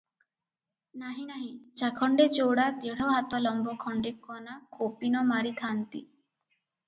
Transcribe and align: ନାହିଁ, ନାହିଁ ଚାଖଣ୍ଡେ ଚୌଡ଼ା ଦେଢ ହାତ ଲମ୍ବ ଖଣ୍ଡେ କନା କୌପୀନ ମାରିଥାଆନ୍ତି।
ନାହିଁ, 1.01 1.25
ନାହିଁ 1.31 1.49
ଚାଖଣ୍ଡେ 1.81 2.25
ଚୌଡ଼ା 2.37 2.65
ଦେଢ 2.85 3.09
ହାତ 3.11 3.41
ଲମ୍ବ 3.43 3.75
ଖଣ୍ଡେ 3.83 4.15
କନା 4.25 4.57
କୌପୀନ 4.79 5.21
ମାରିଥାଆନ୍ତି। 5.33 6.05